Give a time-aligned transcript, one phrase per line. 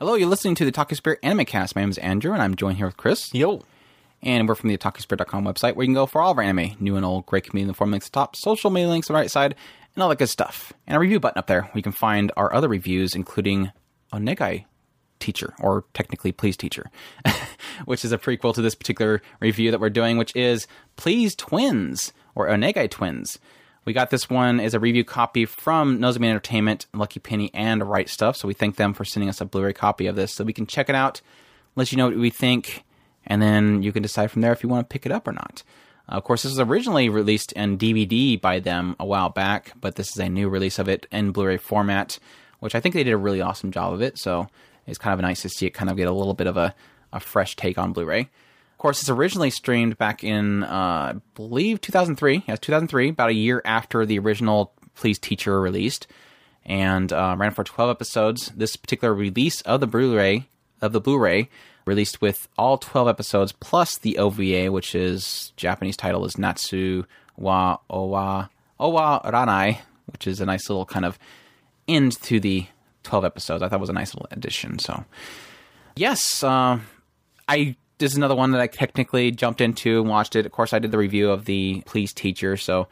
[0.00, 1.76] Hello, you're listening to the Otaku Spirit Anime Cast.
[1.76, 3.34] My name is Andrew, and I'm joined here with Chris.
[3.34, 3.60] Yo.
[4.22, 6.74] And we're from the OtakuSpirit.com website, where you can go for all of our anime,
[6.80, 9.12] new and old, great community the form links at the top, social media links on
[9.12, 9.54] the right side,
[9.94, 10.72] and all that good stuff.
[10.86, 13.72] And a review button up there, where you can find our other reviews, including
[14.10, 14.64] Onegai
[15.18, 16.90] Teacher, or technically Please Teacher,
[17.84, 22.14] which is a prequel to this particular review that we're doing, which is Please Twins,
[22.34, 23.38] or Onegai Twins.
[23.84, 28.06] We got this one as a review copy from Nozomi Entertainment, Lucky Penny, and Right
[28.06, 28.36] Stuf.
[28.36, 30.66] So we thank them for sending us a Blu-ray copy of this, so we can
[30.66, 31.22] check it out,
[31.76, 32.84] let you know what we think,
[33.26, 35.32] and then you can decide from there if you want to pick it up or
[35.32, 35.62] not.
[36.08, 39.96] Uh, of course, this was originally released in DVD by them a while back, but
[39.96, 42.18] this is a new release of it in Blu-ray format,
[42.58, 44.18] which I think they did a really awesome job of it.
[44.18, 44.48] So
[44.86, 46.74] it's kind of nice to see it kind of get a little bit of a,
[47.14, 48.28] a fresh take on Blu-ray
[48.80, 52.44] course, it's originally streamed back in, uh, I believe, 2003.
[52.48, 56.06] Yes, 2003, about a year after the original Please Teacher released,
[56.64, 58.50] and uh, ran for 12 episodes.
[58.56, 60.48] This particular release of the Blu-ray
[60.80, 61.48] of the Blu-ray
[61.84, 67.04] released with all 12 episodes plus the OVA, which is Japanese title is Natsu
[67.36, 68.48] wa Owa
[68.78, 71.18] Owa Ranai, which is a nice little kind of
[71.86, 72.66] end to the
[73.02, 73.62] 12 episodes.
[73.62, 74.78] I thought was a nice little addition.
[74.78, 75.04] So,
[75.96, 76.78] yes, uh,
[77.48, 80.46] I this is another one that I technically jumped into and watched it.
[80.46, 82.88] Of course, I did the review of the Please Teacher, so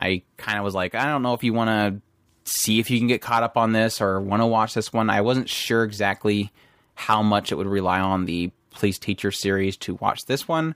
[0.00, 2.98] I kind of was like, I don't know if you want to see if you
[2.98, 5.10] can get caught up on this or want to watch this one.
[5.10, 6.52] I wasn't sure exactly
[6.94, 10.74] how much it would rely on the Please Teacher series to watch this one.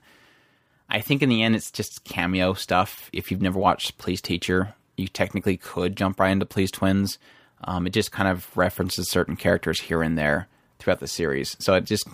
[0.89, 3.09] I think in the end, it's just cameo stuff.
[3.13, 7.17] If you've never watched Please Teacher, you technically could jump right into Please Twins.
[7.63, 10.47] Um, it just kind of references certain characters here and there
[10.79, 11.55] throughout the series.
[11.59, 12.07] So it just,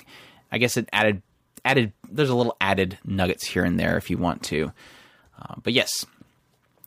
[0.52, 1.24] I guess it added
[1.66, 4.72] added there's a little added nuggets here and there if you want to.
[5.42, 6.06] Uh, but yes,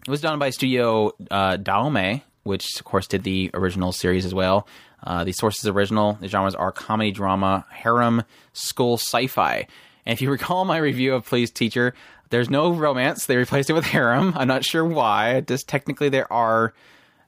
[0.06, 4.34] it was done by Studio uh, Daume, which of course did the original series as
[4.34, 4.66] well.
[5.03, 6.15] Uh, the sources original.
[6.15, 8.22] The genres are comedy, drama, harem,
[8.53, 9.66] school, sci-fi.
[10.06, 11.95] And if you recall my review of Please Teacher,
[12.31, 13.27] there's no romance.
[13.27, 14.33] They replaced it with harem.
[14.37, 15.41] I'm not sure why.
[15.41, 16.75] Just technically there are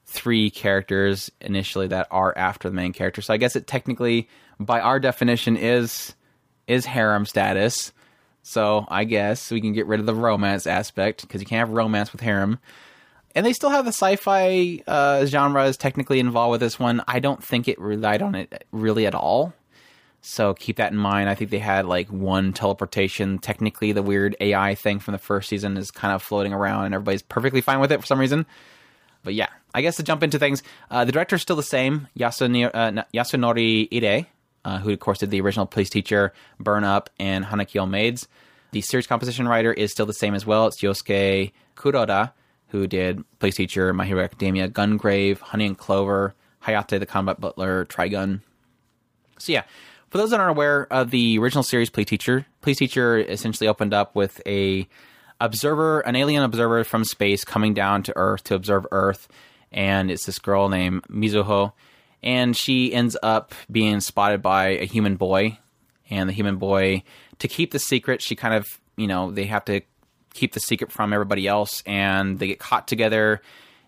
[0.05, 3.21] three characters initially that are after the main character.
[3.21, 4.27] So I guess it technically,
[4.59, 6.13] by our definition, is
[6.67, 7.93] is harem status.
[8.43, 11.75] So I guess we can get rid of the romance aspect because you can't have
[11.75, 12.59] romance with harem.
[13.35, 17.01] And they still have the sci-fi uh, genre is technically involved with this one.
[17.07, 19.53] I don't think it relied on it really at all.
[20.21, 21.29] So keep that in mind.
[21.29, 23.39] I think they had like one teleportation.
[23.39, 26.93] Technically, the weird AI thing from the first season is kind of floating around, and
[26.93, 28.45] everybody's perfectly fine with it for some reason.
[29.23, 30.61] But yeah, I guess to jump into things,
[30.91, 34.27] uh, the director's still the same, Yasunori, uh, Yasunori Ide,
[34.65, 38.27] uh, who of course did the original Please Teacher, Burn Up, and Hanaukyo Maids.
[38.71, 40.67] The series composition writer is still the same as well.
[40.67, 42.31] It's Yosuke Kuroda,
[42.67, 46.33] who did Please Teacher, My Hero Academia, Gungrave, Honey and Clover,
[46.63, 48.41] Hayate the Combat Butler, Trigun.
[49.39, 49.63] So yeah,
[50.09, 53.93] for those that aren't aware of the original series Please Teacher, Please Teacher essentially opened
[53.93, 54.87] up with a
[55.41, 59.27] observer, an alien observer from space coming down to Earth to observe Earth,
[59.71, 61.73] and it's this girl named Mizuho
[62.23, 65.57] and she ends up being spotted by a human boy.
[66.09, 67.03] And the human boy
[67.39, 69.81] to keep the secret she kind of you know they have to
[70.33, 71.83] keep the secret from everybody else.
[71.85, 73.41] And they get caught together.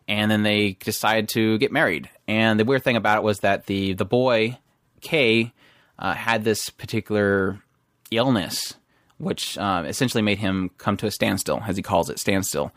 [0.08, 2.10] And then they decide to get married.
[2.28, 4.58] And the weird thing about it was that the the boy
[5.02, 5.54] Kei
[6.00, 7.62] uh, had this particular
[8.12, 8.76] illness
[9.20, 12.72] which uh, essentially made him come to a standstill as he calls it standstill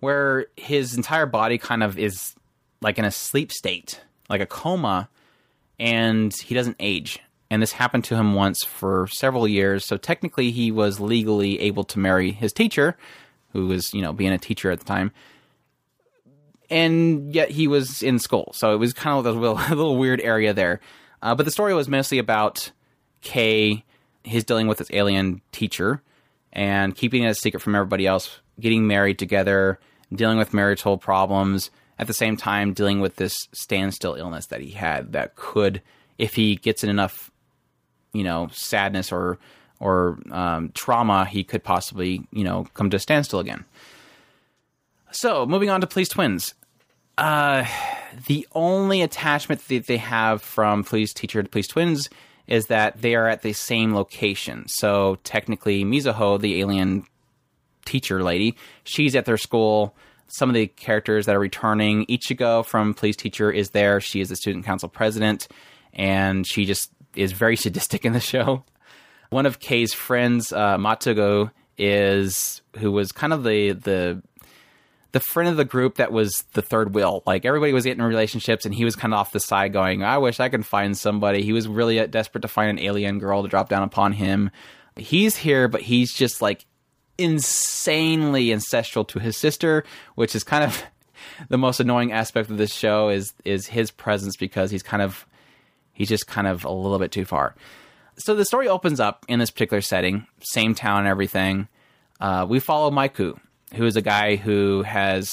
[0.00, 2.34] where his entire body kind of is
[2.80, 5.08] like in a sleep state like a coma,
[5.78, 7.20] and he doesn't age.
[7.50, 9.86] And this happened to him once for several years.
[9.86, 12.96] So technically, he was legally able to marry his teacher,
[13.52, 15.12] who was, you know, being a teacher at the time.
[16.68, 18.52] And yet he was in school.
[18.54, 20.80] So it was kind of a little, a little weird area there.
[21.22, 22.70] Uh, but the story was mostly about
[23.22, 23.84] Kei,
[24.24, 26.02] his dealing with his alien teacher,
[26.52, 29.78] and keeping it a secret from everybody else, getting married together,
[30.12, 34.70] dealing with marital problems, at the same time dealing with this standstill illness that he
[34.70, 35.82] had that could,
[36.16, 37.30] if he gets in enough,
[38.12, 39.38] you know, sadness or
[39.80, 43.64] or um, trauma, he could possibly, you know, come to a standstill again.
[45.12, 46.54] So, moving on to Please Twins.
[47.16, 47.64] Uh,
[48.26, 52.08] the only attachment that they have from Please Teacher to Please Twins
[52.46, 54.66] is that they are at the same location.
[54.68, 57.04] So, technically, Mizuho, the alien
[57.84, 59.94] teacher lady, she's at their school
[60.28, 62.06] some of the characters that are returning.
[62.06, 64.00] Ichigo from Please Teacher is there.
[64.00, 65.48] She is the student council president,
[65.92, 68.64] and she just is very sadistic in the show.
[69.30, 74.22] One of Kei's friends, uh, Matugo, is who was kind of the the
[75.12, 77.22] the friend of the group that was the third wheel.
[77.26, 80.18] Like everybody was getting relationships, and he was kind of off the side, going, "I
[80.18, 83.48] wish I could find somebody." He was really desperate to find an alien girl to
[83.48, 84.50] drop down upon him.
[84.96, 86.66] He's here, but he's just like
[87.18, 89.84] insanely ancestral to his sister,
[90.14, 90.82] which is kind of
[91.48, 95.26] the most annoying aspect of this show is is his presence because he's kind of
[95.92, 97.54] he's just kind of a little bit too far.
[98.18, 101.68] So the story opens up in this particular setting, same town and everything.
[102.20, 103.38] Uh, we follow Maiku,
[103.74, 105.30] who is a guy who has,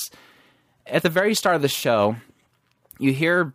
[0.86, 2.16] at the very start of the show,
[3.00, 3.54] you hear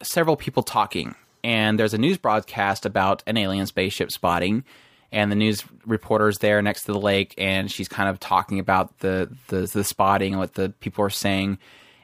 [0.00, 4.64] several people talking, and there's a news broadcast about an alien spaceship spotting,
[5.12, 8.98] and the news reporter's there next to the lake, and she's kind of talking about
[8.98, 11.58] the the, the spotting and what the people are saying,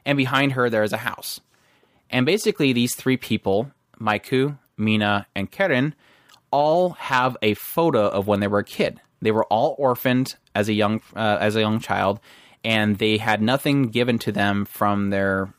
[0.05, 1.41] and behind her there is a house,
[2.11, 3.71] and basically these three people,
[4.01, 5.95] Maiku, Mina, and Karen,
[6.51, 9.01] all have a photo of when they were a kid.
[9.21, 12.21] They were all orphaned as a young uh, as a young child,
[12.63, 15.53] and they had nothing given to them from their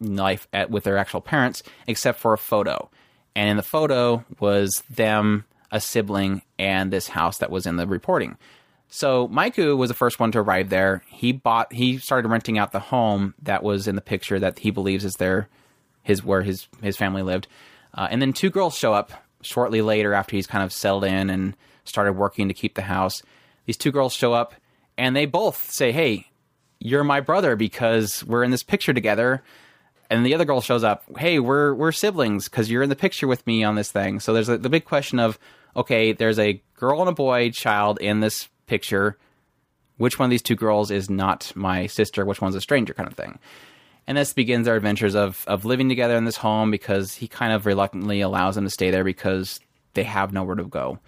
[0.00, 2.90] life at, with their actual parents except for a photo.
[3.34, 7.86] And in the photo was them, a sibling, and this house that was in the
[7.86, 8.36] reporting.
[8.88, 11.02] So Maiku was the first one to arrive there.
[11.08, 14.70] He bought he started renting out the home that was in the picture that he
[14.70, 15.48] believes is there
[16.02, 17.48] his where his his family lived.
[17.94, 21.30] Uh, and then two girls show up shortly later after he's kind of settled in
[21.30, 23.22] and started working to keep the house.
[23.66, 24.54] These two girls show up
[24.98, 26.26] and they both say, "Hey,
[26.78, 29.42] you're my brother because we're in this picture together."
[30.10, 33.26] And the other girl shows up, "Hey, we're we're siblings because you're in the picture
[33.26, 35.38] with me on this thing." So there's a, the big question of,
[35.76, 39.18] okay, there's a girl and a boy child in this picture.
[39.96, 42.24] Which one of these two girls is not my sister?
[42.24, 42.94] Which one's a stranger?
[42.94, 43.38] Kind of thing.
[44.06, 47.52] And this begins our adventures of of living together in this home because he kind
[47.52, 49.60] of reluctantly allows them to stay there because
[49.94, 50.98] they have nowhere to go,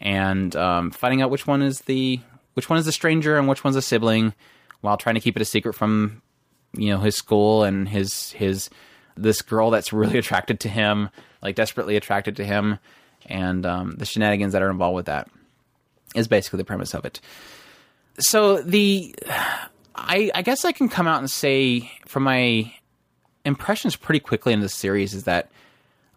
[0.00, 2.20] and um, finding out which one is the
[2.54, 4.34] which one is the stranger and which one's a sibling,
[4.82, 6.20] while trying to keep it a secret from
[6.74, 8.68] you know his school and his his
[9.16, 11.08] this girl that's really attracted to him,
[11.42, 12.78] like desperately attracted to him,
[13.26, 15.28] and um, the shenanigans that are involved with that
[16.14, 17.20] is basically the premise of it.
[18.18, 19.14] So the
[19.94, 22.72] I, I guess I can come out and say from my
[23.44, 25.50] impressions pretty quickly in this series is that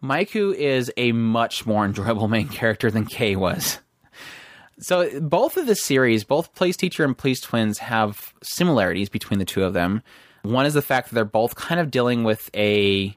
[0.01, 3.80] Maiku is a much more enjoyable main character than Kei was.
[4.80, 9.46] So both of the series, both Please Teacher and Please Twins, have similarities between the
[9.46, 10.01] two of them.
[10.44, 13.16] One is the fact that they're both kind of dealing with a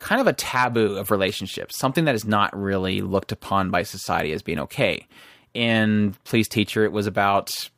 [0.00, 4.32] kind of a taboo of relationships, something that is not really looked upon by society
[4.32, 5.06] as being okay
[5.54, 7.70] in Please Teacher, it was about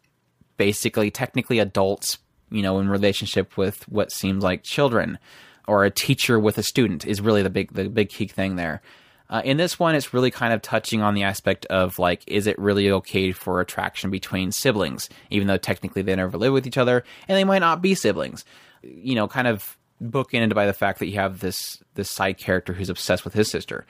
[0.57, 2.19] basically technically adults,
[2.51, 5.19] you know, in relationship with what seems like children,
[5.67, 8.83] or a teacher with a student is really the big the big key thing there.
[9.31, 12.47] Uh, in this one, it's really kind of touching on the aspect of like, is
[12.47, 16.77] it really okay for attraction between siblings, even though technically they never live with each
[16.77, 18.45] other and they might not be siblings?
[18.83, 22.73] You know, kind of bookended by the fact that you have this this side character
[22.73, 23.87] who's obsessed with his sister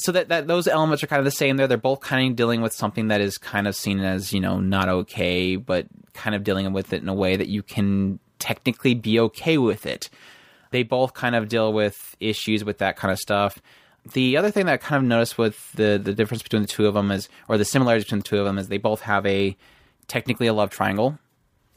[0.00, 1.66] so that, that those elements are kind of the same there.
[1.66, 4.58] They're both kind of dealing with something that is kind of seen as, you know,
[4.58, 8.94] not okay, but kind of dealing with it in a way that you can technically
[8.94, 10.08] be okay with it.
[10.70, 13.60] They both kind of deal with issues with that kind of stuff.
[14.12, 16.86] The other thing that I kind of noticed with the, the difference between the two
[16.86, 19.26] of them is, or the similarities between the two of them is they both have
[19.26, 19.56] a
[20.08, 21.18] technically a love triangle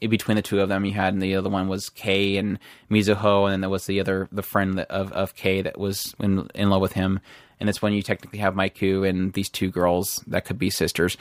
[0.04, 0.84] in between the two of them.
[0.84, 2.58] You had, and the other one was Kei and
[2.90, 6.48] Mizuho, and then there was the other, the friend of, of Kei that was in,
[6.54, 7.20] in love with him
[7.60, 11.16] and it's when you technically have Maiku and these two girls that could be sisters.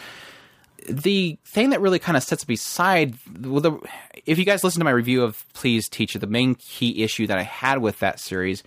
[0.89, 3.79] The thing that really kind of sets beside, well, the,
[4.25, 7.37] if you guys listen to my review of Please Teacher, the main key issue that
[7.37, 8.63] I had with that series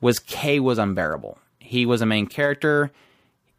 [0.00, 1.38] was Kei was unbearable.
[1.58, 2.90] He was a main character,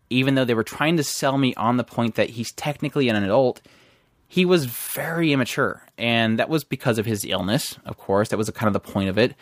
[0.09, 3.15] even though they were trying to sell me on the point that he's technically an
[3.15, 3.61] adult.
[4.31, 8.29] He was very immature, and that was because of his illness, of course.
[8.29, 9.35] That was kind of the point of it.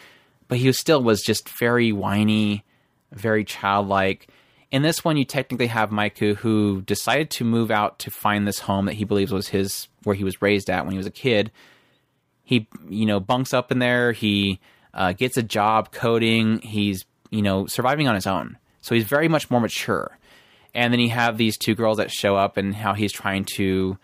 [0.47, 2.63] But he was still was just very whiny
[3.11, 4.27] very childlike.
[4.71, 8.59] In this one, you technically have Maiku who decided to move out to find this
[8.59, 11.11] home that he believes was his, where he was raised at when he was a
[11.11, 11.51] kid.
[12.43, 14.11] He, you know, bunks up in there.
[14.11, 14.59] He
[14.93, 16.59] uh, gets a job coding.
[16.61, 18.57] He's, you know, surviving on his own.
[18.81, 20.17] So he's very much more mature.
[20.73, 23.97] And then you have these two girls that show up and how he's trying to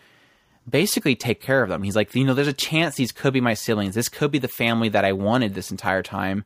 [0.70, 1.84] basically take care of them.
[1.84, 3.96] He's like, you know, there's a chance these could be my siblings.
[3.96, 6.44] This could be the family that I wanted this entire time.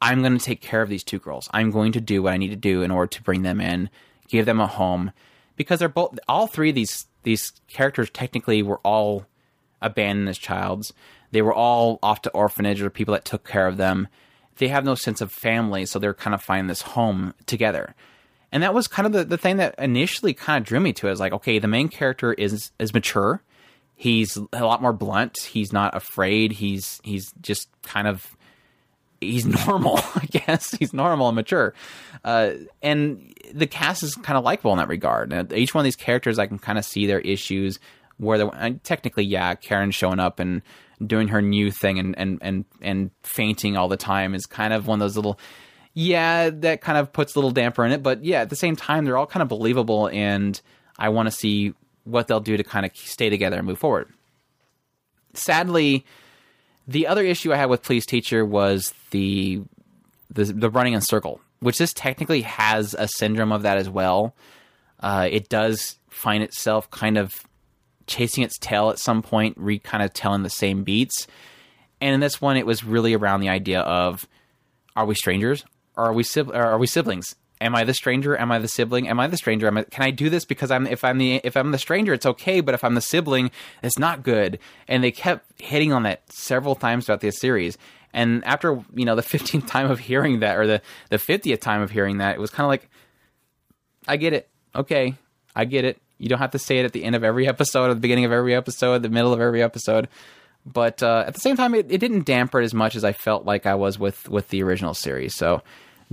[0.00, 1.48] I'm going to take care of these two girls.
[1.52, 3.90] I'm going to do what I need to do in order to bring them in,
[4.28, 5.12] give them a home,
[5.56, 9.26] because they're both all three of these these characters technically were all
[9.82, 10.94] abandoned as childs.
[11.32, 14.08] They were all off to orphanage or people that took care of them.
[14.56, 17.94] They have no sense of family, so they're kind of finding this home together.
[18.52, 21.08] And that was kind of the, the thing that initially kind of drew me to
[21.08, 21.12] it.
[21.12, 23.42] Is like, okay, the main character is is mature.
[23.94, 25.38] He's a lot more blunt.
[25.38, 26.52] He's not afraid.
[26.52, 28.36] He's he's just kind of
[29.20, 30.72] he's normal, I guess.
[30.72, 31.74] He's normal and mature.
[32.24, 32.52] Uh,
[32.82, 35.32] and the cast is kind of likable in that regard.
[35.32, 37.78] And each one of these characters, I can kind of see their issues.
[38.16, 40.60] Where they're technically, yeah, Karen showing up and
[41.06, 44.86] doing her new thing and and and and fainting all the time is kind of
[44.86, 45.38] one of those little.
[45.94, 48.76] Yeah, that kind of puts a little damper in it, but yeah, at the same
[48.76, 50.60] time, they're all kind of believable, and
[50.98, 54.08] I want to see what they'll do to kind of stay together and move forward.
[55.34, 56.04] Sadly,
[56.86, 59.62] the other issue I had with Please Teacher was the
[60.32, 64.34] the, the running in circle, which this technically has a syndrome of that as well.
[65.00, 67.34] Uh, it does find itself kind of
[68.06, 71.26] chasing its tail at some point, re kind of telling the same beats.
[72.00, 74.26] And in this one, it was really around the idea of:
[74.96, 75.64] Are we strangers?
[76.06, 77.34] Are we are we siblings?
[77.60, 78.36] am I the stranger?
[78.36, 79.08] Am I the sibling?
[79.08, 79.68] Am I the stranger?
[79.68, 82.26] I, can I do this because I'm if I'm the if I'm the stranger, it's
[82.26, 83.50] okay, but if I'm the sibling,
[83.82, 84.58] it's not good.
[84.88, 87.76] And they kept hitting on that several times throughout this series.
[88.12, 91.82] And after you know the 15th time of hearing that, or the the 50th time
[91.82, 92.88] of hearing that, it was kind of like,
[94.08, 94.48] I get it.
[94.74, 95.14] Okay,
[95.54, 96.00] I get it.
[96.18, 98.26] You don't have to say it at the end of every episode, at the beginning
[98.26, 100.08] of every episode, the middle of every episode.
[100.66, 103.12] But uh, at the same time, it, it didn't damper it as much as I
[103.12, 105.34] felt like I was with with the original series.
[105.34, 105.62] So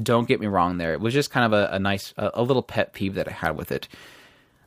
[0.02, 0.94] don't get me wrong there.
[0.94, 3.32] It was just kind of a, a nice, a, a, little pet peeve that I
[3.32, 3.88] had with it.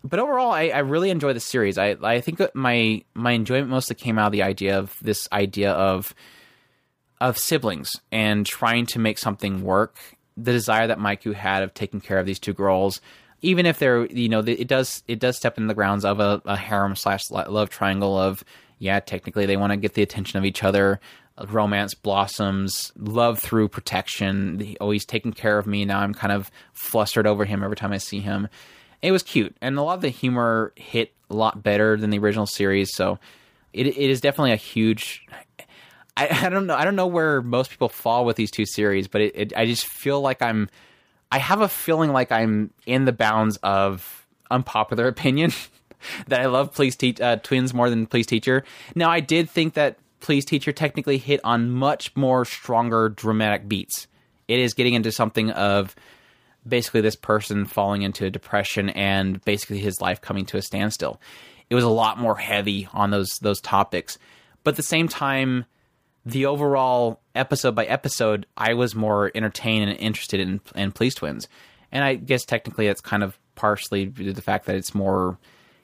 [0.02, 1.78] But overall, I, I really enjoy the series.
[1.78, 5.72] I, I think my my enjoyment mostly came out of the idea of this idea
[5.72, 6.14] of
[7.20, 9.98] of siblings and trying to make something work.
[10.36, 13.02] The desire that Maiku had of taking care of these two girls,
[13.42, 16.40] even if they're you know it does it does step in the grounds of a,
[16.44, 18.44] a harem slash love triangle of
[18.78, 21.00] yeah technically they want to get the attention of each other
[21.48, 24.76] romance blossoms, love through protection.
[24.80, 25.84] always taking care of me.
[25.84, 28.48] Now I'm kind of flustered over him every time I see him.
[29.02, 32.18] It was cute, and a lot of the humor hit a lot better than the
[32.18, 32.94] original series.
[32.94, 33.18] So
[33.72, 35.22] it it is definitely a huge.
[36.16, 36.74] I, I don't know.
[36.74, 39.64] I don't know where most people fall with these two series, but it, it, I
[39.66, 40.68] just feel like I'm.
[41.32, 45.52] I have a feeling like I'm in the bounds of unpopular opinion.
[46.28, 48.64] that I love Please Teach uh, Twins more than Please Teacher.
[48.94, 54.06] Now, I did think that Please Teacher technically hit on much more stronger dramatic beats.
[54.48, 55.94] It is getting into something of
[56.66, 61.20] basically this person falling into a depression and basically his life coming to a standstill.
[61.68, 64.18] It was a lot more heavy on those those topics.
[64.64, 65.64] But at the same time,
[66.26, 71.48] the overall episode by episode, I was more entertained and interested in in Please Twins.
[71.92, 75.38] And I guess technically that's kind of partially due to the fact that it's more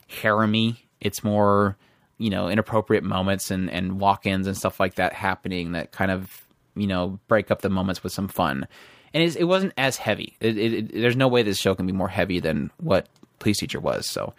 [0.07, 1.76] harem It's more
[2.18, 6.46] you know inappropriate moments and and walk-ins and stuff like that happening that kind of
[6.75, 8.66] you know break up the moments with some fun.
[9.14, 10.37] And it wasn't as heavy.
[10.40, 13.08] It, it, it, there's no way this show can be more heavy than what
[13.38, 14.11] please teacher was.
[14.11, 14.35] So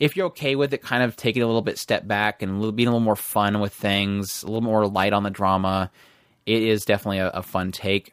[0.00, 2.54] if you're okay with it kind of taking a little bit step back and a
[2.56, 5.92] little, being a little more fun with things a little more light on the drama
[6.46, 8.12] it is definitely a, a fun take.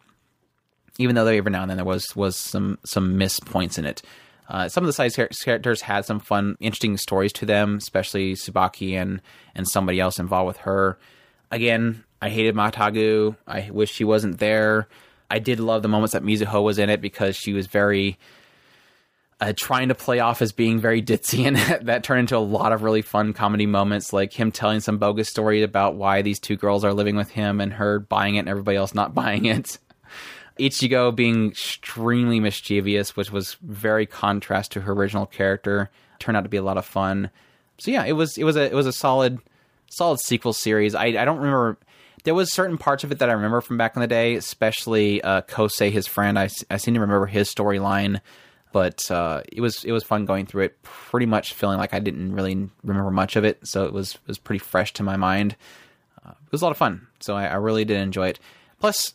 [0.98, 4.02] Even though every now and then there was was some some miss points in it
[4.52, 8.94] uh, some of the side characters had some fun, interesting stories to them, especially Tsubaki
[9.02, 9.22] and
[9.56, 11.00] and somebody else involved with her.
[11.52, 13.38] Again, I hated Matagu.
[13.48, 14.90] I wish she wasn't there.
[15.30, 18.20] I did love the moments that Mizuho was in it because she was very
[19.40, 21.56] uh, trying to play off as being very ditzy, and
[21.88, 25.30] that turned into a lot of really fun comedy moments, like him telling some bogus
[25.30, 28.50] story about why these two girls are living with him, and her buying it, and
[28.50, 29.78] everybody else not buying it.
[30.62, 35.90] Ichigo being extremely mischievous, which was very contrast to her original character,
[36.20, 37.30] turned out to be a lot of fun.
[37.78, 39.40] So yeah, it was it was a it was a solid
[39.90, 40.96] solid sequel series.
[40.96, 41.78] I I don't remember
[42.24, 45.22] there was certain parts of it that I remember from back in the day, especially
[45.24, 46.38] uh, Kosei, his friend.
[46.38, 48.22] I, I seem to remember his storyline,
[48.72, 50.82] but uh, it was it was fun going through it.
[50.84, 54.28] Pretty much feeling like I didn't really remember much of it, so it was it
[54.28, 55.56] was pretty fresh to my mind.
[56.26, 58.40] Uh, it was a lot of fun, so I, I really did enjoy it.
[58.80, 59.14] Plus,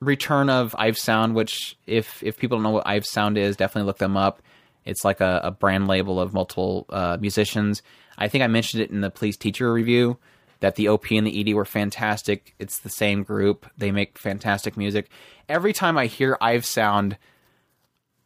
[0.00, 3.86] return of I've Sound, which if if people don't know what I've Sound is, definitely
[3.86, 4.42] look them up.
[4.84, 7.82] It's like a, a brand label of multiple uh, musicians.
[8.18, 10.18] I think I mentioned it in the Please Teacher review
[10.60, 12.54] that the OP and the ED were fantastic.
[12.58, 13.66] It's the same group.
[13.76, 15.10] They make fantastic music.
[15.48, 17.16] Every time I hear I've Sound,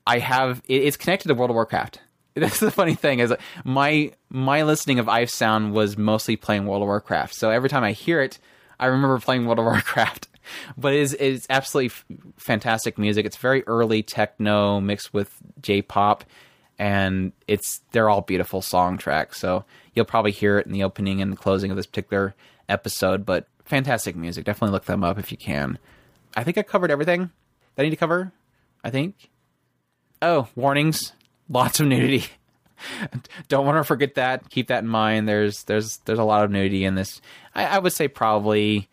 [0.06, 2.00] I have it, it's connected to World of Warcraft.
[2.34, 3.34] That's the funny thing is
[3.64, 7.34] my my listening of I've Sound was mostly playing World of Warcraft.
[7.34, 8.38] So every time I hear it,
[8.78, 10.27] I remember playing World of Warcraft
[10.76, 12.05] but it's it's absolutely f-
[12.37, 13.26] fantastic music.
[13.26, 16.25] It's very early techno mixed with J-pop,
[16.78, 19.38] and it's they're all beautiful song tracks.
[19.38, 19.64] So
[19.95, 22.35] you'll probably hear it in the opening and the closing of this particular
[22.69, 23.26] episode.
[23.26, 24.45] But fantastic music.
[24.45, 25.78] Definitely look them up if you can.
[26.37, 27.31] I think I covered everything
[27.75, 28.33] that I need to cover.
[28.85, 29.31] I think.
[30.21, 31.12] Oh, warnings!
[31.49, 32.26] Lots of nudity.
[33.49, 34.50] don't want to forget that.
[34.50, 35.28] Keep that in mind.
[35.28, 37.21] There's there's there's a lot of nudity in this.
[37.55, 38.88] I, I would say probably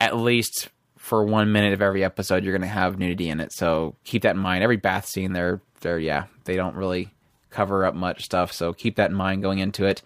[0.00, 0.68] at least
[1.06, 3.52] for one minute of every episode you're going to have nudity in it.
[3.52, 4.64] So keep that in mind.
[4.64, 7.14] Every bath scene, they're they're yeah, they don't really
[7.48, 8.52] cover up much stuff.
[8.52, 10.02] So keep that in mind going into it.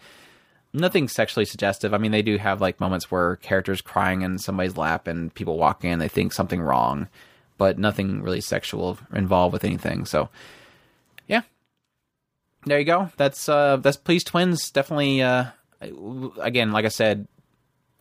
[0.75, 1.95] Nothing sexually suggestive.
[1.95, 5.57] I mean, they do have like moments where characters crying in somebody's lap and people
[5.57, 7.09] walk in, they think something wrong,
[7.57, 10.04] but nothing really sexual involved with anything.
[10.04, 10.28] So
[11.26, 11.42] yeah,
[12.66, 13.11] there you go.
[13.16, 14.71] That's uh that's Please Twins.
[14.71, 15.23] Definitely.
[15.23, 15.47] Uh,
[16.38, 17.26] again, like I said,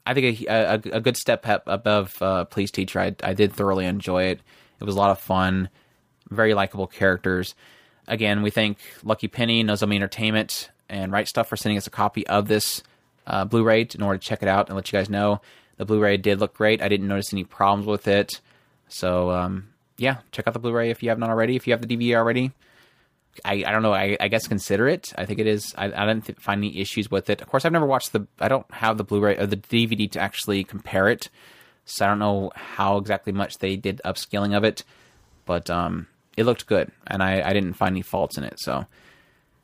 [0.10, 3.00] I think a, a, a good step above uh, Please Teacher.
[3.00, 4.42] I, I did thoroughly enjoy it.
[4.80, 5.70] It was a lot of fun.
[6.32, 7.54] Very likable characters.
[8.08, 12.26] Again, we thank Lucky Penny, Nozomi Entertainment, and Right Stuf for sending us a copy
[12.26, 12.82] of this
[13.28, 15.42] uh, Blu-ray in order to check it out and let you guys know
[15.78, 16.82] the Blu-ray did look great.
[16.82, 18.42] I didn't notice any problems with it.
[18.88, 21.56] So um, yeah, check out the Blu-ray if you have not already.
[21.56, 22.52] If you have the DVD already,
[23.46, 23.94] I, I don't know.
[23.94, 25.14] I, I guess consider it.
[25.18, 25.74] I think it is.
[25.78, 27.42] I, I didn't th- find any issues with it.
[27.42, 28.28] Of course, I've never watched the.
[28.40, 31.30] I don't have the Blu-ray or the DVD to actually compare it,
[31.86, 34.84] so I don't know how exactly much they did upscaling of it.
[35.46, 38.60] But um, it looked good, and I, I didn't find any faults in it.
[38.60, 38.86] So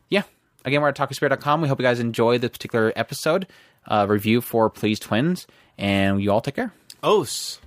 [0.10, 0.24] yeah.
[0.64, 1.62] Again, we're at otakuspirit.com.
[1.62, 3.48] We hope you guys enjoy this particular episode
[3.88, 5.46] uh, review for Please Twins,
[5.78, 6.74] and you all take care.
[7.04, 7.60] Os.